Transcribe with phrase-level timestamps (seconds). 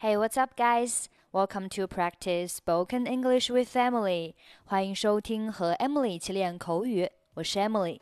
[0.00, 1.08] Hey, what's up, guys?
[1.32, 4.34] Welcome to practice spoken English with Emily.
[4.64, 8.00] 欢迎收听和 Emily 一起练口语，我是 Emily。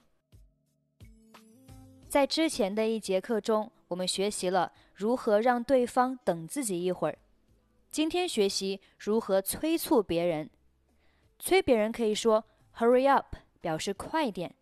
[2.08, 7.16] 在之前的一节课中，我们学习了如何让对方等自己一会儿。
[7.90, 10.50] 今天学习如何催促别人。
[11.38, 12.44] 催别人可以说
[12.78, 14.52] “hurry up”，表示快点。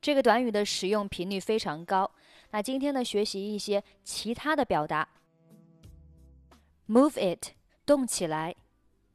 [0.00, 2.10] 这个短语的使用频率非常高。
[2.50, 5.08] 那今天呢，学习一些其他的表达。
[6.87, 7.53] Move it，
[7.85, 8.55] 动起来。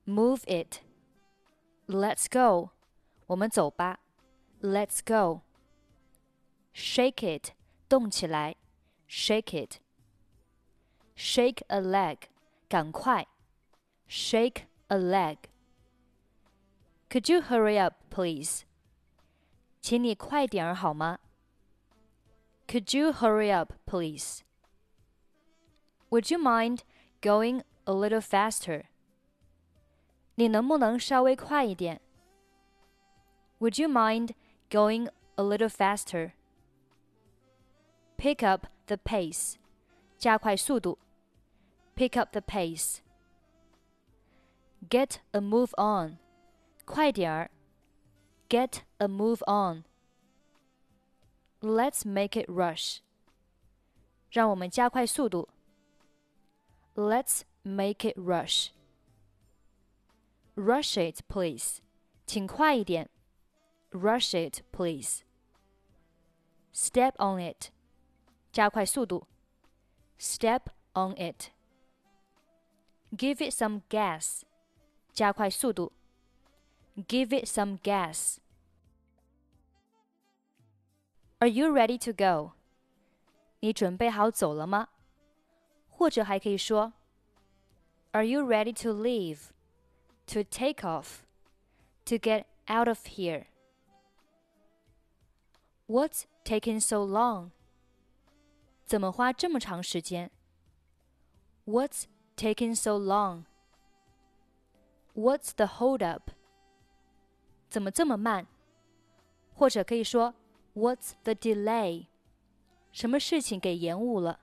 [0.06, 2.70] Move it。Let's go，
[3.26, 4.00] 我们走吧。
[4.60, 7.52] Let's go。Shake it，
[7.88, 8.56] 动起来。
[9.08, 12.18] Shake it。Shake a leg，
[12.68, 13.26] 赶快。
[14.08, 18.62] Shake a leg。Could you hurry up, please？
[19.80, 21.18] 请你快点儿好吗？
[22.66, 24.40] Could you hurry up, please?
[26.10, 26.80] Would you mind
[27.20, 28.84] going a little faster?
[30.36, 32.00] 你能不能稍微快一点？
[33.60, 34.34] Would you mind
[34.68, 36.32] going a little faster?
[38.16, 39.54] Pick up the pace.
[40.18, 40.98] 加快速度。
[41.96, 42.98] Pick up the pace.
[44.88, 46.18] Get a move on.
[46.84, 47.50] 快点儿。
[48.48, 49.84] Get a move on.
[51.60, 52.98] Let's make it rush.
[54.30, 55.48] 让我们加快速度。
[56.98, 58.70] Let's make it rush.
[60.56, 61.80] Rush it, please.
[62.26, 63.10] 请快一点。
[63.90, 65.22] Rush it, please.
[66.72, 67.70] Step on it.
[68.52, 69.26] 加快速度。
[70.18, 71.50] Step on it.
[73.12, 74.42] Give it some gas.
[75.12, 75.92] 加快速度。
[76.96, 78.38] Give it some gas.
[81.38, 82.52] Are you ready to go?
[83.60, 84.88] 你准备好走了吗？
[85.98, 86.92] 或者还可以说，
[88.12, 89.50] Are you ready to leave?
[90.28, 91.24] To take off?
[92.06, 93.46] To get out of here?
[95.86, 97.50] What's taking so long?
[98.84, 100.30] 怎么花这么长时间？
[101.66, 102.04] What's
[102.36, 103.44] taking so long?
[105.14, 106.30] What's the hold up?
[107.70, 108.46] 怎么这么慢？
[109.54, 110.34] 或者可以说
[110.74, 112.06] What's the delay？
[112.92, 114.40] 什么事情给延误了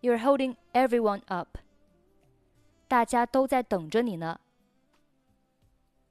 [0.00, 1.58] ？You're holding everyone up。
[2.88, 4.40] 大家都在等着你呢。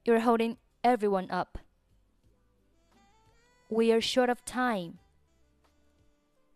[0.04, 1.60] You're holding everyone up.
[3.68, 4.96] We are short of time.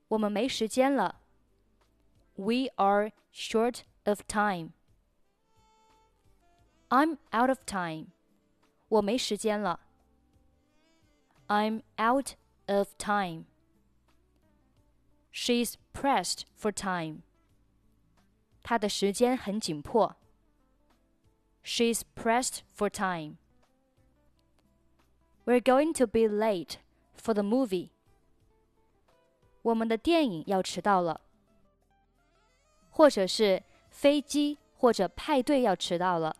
[0.08, 1.22] 我们没时间了。
[2.36, 4.72] We are short of time.
[6.90, 8.08] I'm out of time.
[8.90, 9.80] 我没时间了。
[11.48, 12.34] I'm out
[12.68, 13.46] of time.
[15.32, 17.24] She's pressed for time.
[18.64, 20.16] 她的时间很紧迫。
[21.64, 23.38] She's pressed for time.
[25.46, 26.78] We're going to be late
[27.16, 27.90] for the movie.
[29.62, 31.22] 我们的电影要迟到了。
[32.90, 36.38] 或者是飞机或者派对要迟到了。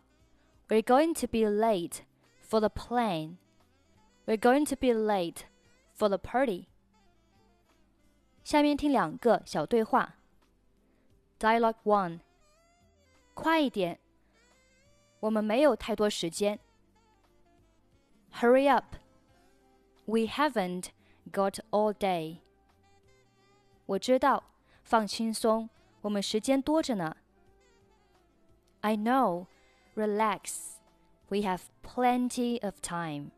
[0.68, 2.00] We're going to be late
[2.40, 3.36] for the plane.
[4.26, 5.44] We're going to be late
[5.96, 6.68] for the party.
[8.44, 10.16] 下面听两个小对话。
[11.38, 12.20] Dialogue one，
[13.34, 13.98] 快一点，
[15.20, 16.58] 我们没有太多时间。
[18.32, 18.96] Hurry up,
[20.06, 20.88] we haven't
[21.32, 22.38] got all day.
[23.86, 24.44] 我知道，
[24.82, 25.68] 放轻松，
[26.02, 27.16] 我们时间多着呢。
[28.80, 29.46] I know,
[29.94, 30.76] relax,
[31.28, 33.30] we have plenty of time.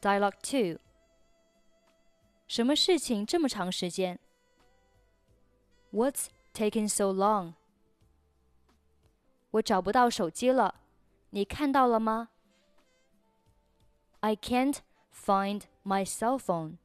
[0.00, 0.80] Dialogue Two，
[2.48, 4.18] 什么事情这么长时间？
[5.92, 7.54] What's taking so long？
[9.52, 10.80] 我找不到手机了，
[11.30, 12.30] 你看到了吗？
[14.20, 14.78] I can't
[15.12, 16.78] find my cell phone.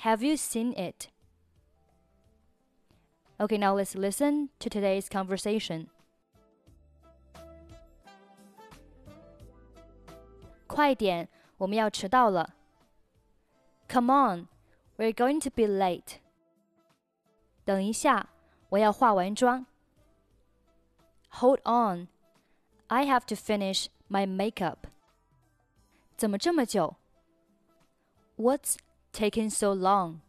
[0.00, 1.08] Have you seen it?
[3.38, 5.88] Okay, now let's listen to today's conversation.
[10.66, 12.54] 快点，我们要迟到了。
[13.88, 14.48] Come on,
[14.98, 16.18] we're going to be late.
[17.64, 18.28] 等一下，
[18.70, 19.66] 我要化完妆。
[21.40, 22.08] Hold on,
[22.88, 24.78] I have to finish my makeup.
[26.16, 26.96] 怎么这么久？
[28.36, 28.76] What's
[29.12, 30.20] taking so long?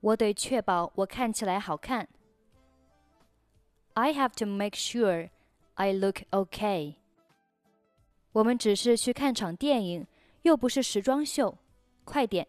[0.00, 2.08] 我得确保我看起来好看。
[3.94, 5.30] I have to make sure
[5.74, 6.96] I look okay.
[8.32, 10.06] 我们只是去看场电影，
[10.42, 11.58] 又不是时装秀。
[12.04, 12.48] 快点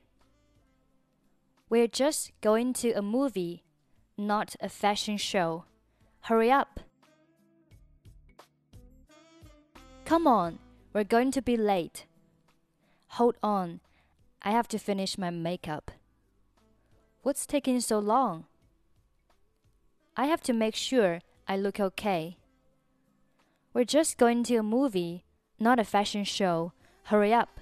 [1.71, 3.65] ！We're just going to a movie,
[4.17, 5.65] not a fashion show.
[6.23, 6.81] Hurry up.
[10.05, 10.59] Come on,
[10.95, 12.07] we're going to be late.
[13.09, 13.81] Hold on,
[14.43, 15.91] I have to finish my makeup.
[17.23, 18.47] What's taking so long?
[20.17, 22.39] I have to make sure I look okay.
[23.75, 25.25] We're just going to a movie,
[25.61, 26.73] not a fashion show.
[27.05, 27.61] Hurry up.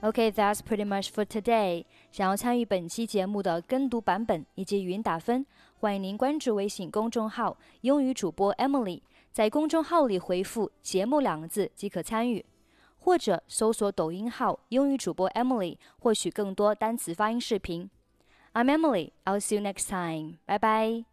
[0.00, 1.84] Okay, that's pretty much for today.
[2.12, 5.44] 想要参与本期节目的跟读版本以及语音打分，
[5.80, 9.02] 欢迎您关注微信公众号“英语主播 Emily”，
[9.32, 12.46] 在公众号里回复“节目”两个字即可参与，
[13.00, 17.90] 或者搜索抖音号“英语主播 Emily” 获取更多单词发音视频。
[18.54, 19.10] I'm Emily.
[19.24, 20.38] I'll see you next time.
[20.46, 21.07] Bye bye.